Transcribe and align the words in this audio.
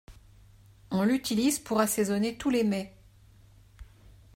On 0.89 1.03
l'utilise 1.03 1.59
pour 1.59 1.79
assaisonner 1.79 2.35
tous 2.35 2.49
les 2.49 2.63
mets. 2.63 2.91